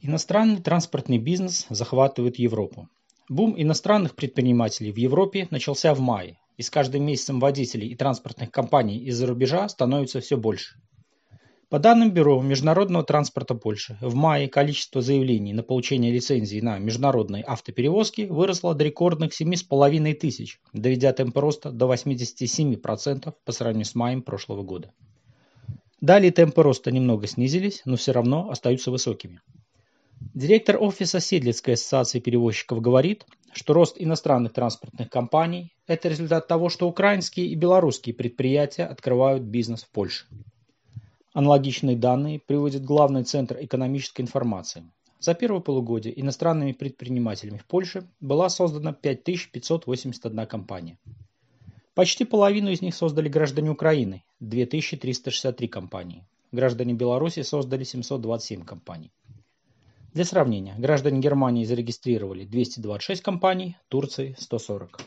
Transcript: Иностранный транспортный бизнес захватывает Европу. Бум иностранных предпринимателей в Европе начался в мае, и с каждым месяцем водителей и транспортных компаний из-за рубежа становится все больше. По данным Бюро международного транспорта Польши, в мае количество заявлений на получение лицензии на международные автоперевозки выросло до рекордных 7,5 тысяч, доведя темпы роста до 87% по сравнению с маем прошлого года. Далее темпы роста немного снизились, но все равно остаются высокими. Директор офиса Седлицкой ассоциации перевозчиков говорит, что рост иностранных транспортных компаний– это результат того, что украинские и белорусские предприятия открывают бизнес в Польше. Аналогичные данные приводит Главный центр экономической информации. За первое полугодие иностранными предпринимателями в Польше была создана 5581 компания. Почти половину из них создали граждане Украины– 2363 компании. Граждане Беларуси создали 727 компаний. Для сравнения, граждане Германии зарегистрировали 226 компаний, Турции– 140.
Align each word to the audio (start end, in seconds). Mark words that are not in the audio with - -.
Иностранный 0.00 0.62
транспортный 0.62 1.18
бизнес 1.18 1.66
захватывает 1.70 2.38
Европу. 2.38 2.88
Бум 3.28 3.54
иностранных 3.60 4.14
предпринимателей 4.14 4.92
в 4.92 4.96
Европе 4.96 5.48
начался 5.50 5.92
в 5.92 5.98
мае, 5.98 6.38
и 6.56 6.62
с 6.62 6.70
каждым 6.70 7.04
месяцем 7.04 7.40
водителей 7.40 7.88
и 7.88 7.96
транспортных 7.96 8.52
компаний 8.52 8.98
из-за 8.98 9.26
рубежа 9.26 9.68
становится 9.68 10.20
все 10.20 10.36
больше. 10.36 10.76
По 11.68 11.80
данным 11.80 12.12
Бюро 12.12 12.40
международного 12.40 13.04
транспорта 13.04 13.56
Польши, 13.56 13.98
в 14.00 14.14
мае 14.14 14.48
количество 14.48 15.02
заявлений 15.02 15.52
на 15.52 15.64
получение 15.64 16.12
лицензии 16.12 16.60
на 16.60 16.78
международные 16.78 17.42
автоперевозки 17.42 18.22
выросло 18.22 18.76
до 18.76 18.84
рекордных 18.84 19.38
7,5 19.38 20.14
тысяч, 20.14 20.60
доведя 20.72 21.12
темпы 21.12 21.40
роста 21.40 21.72
до 21.72 21.92
87% 21.92 23.34
по 23.44 23.52
сравнению 23.52 23.84
с 23.84 23.96
маем 23.96 24.22
прошлого 24.22 24.62
года. 24.62 24.92
Далее 26.00 26.30
темпы 26.30 26.62
роста 26.62 26.92
немного 26.92 27.26
снизились, 27.26 27.82
но 27.84 27.96
все 27.96 28.12
равно 28.12 28.48
остаются 28.48 28.92
высокими. 28.92 29.40
Директор 30.38 30.80
офиса 30.80 31.18
Седлицкой 31.18 31.74
ассоциации 31.74 32.20
перевозчиков 32.20 32.80
говорит, 32.80 33.26
что 33.52 33.72
рост 33.72 33.96
иностранных 33.98 34.52
транспортных 34.52 35.10
компаний– 35.10 35.74
это 35.88 36.08
результат 36.08 36.46
того, 36.46 36.68
что 36.68 36.86
украинские 36.86 37.46
и 37.46 37.56
белорусские 37.56 38.14
предприятия 38.14 38.84
открывают 38.84 39.42
бизнес 39.42 39.82
в 39.82 39.90
Польше. 39.90 40.26
Аналогичные 41.32 41.96
данные 41.96 42.38
приводит 42.38 42.84
Главный 42.84 43.24
центр 43.24 43.58
экономической 43.60 44.20
информации. 44.20 44.84
За 45.18 45.34
первое 45.34 45.58
полугодие 45.58 46.20
иностранными 46.20 46.70
предпринимателями 46.70 47.58
в 47.58 47.66
Польше 47.66 48.08
была 48.20 48.48
создана 48.48 48.92
5581 48.92 50.46
компания. 50.46 51.00
Почти 51.94 52.24
половину 52.24 52.70
из 52.70 52.80
них 52.80 52.94
создали 52.94 53.28
граждане 53.28 53.72
Украины– 53.72 54.22
2363 54.38 55.66
компании. 55.66 56.24
Граждане 56.52 56.94
Беларуси 56.94 57.42
создали 57.42 57.82
727 57.82 58.64
компаний. 58.64 59.10
Для 60.14 60.24
сравнения, 60.24 60.74
граждане 60.78 61.20
Германии 61.20 61.64
зарегистрировали 61.64 62.44
226 62.44 63.22
компаний, 63.22 63.76
Турции– 63.88 64.34
140. 64.38 65.00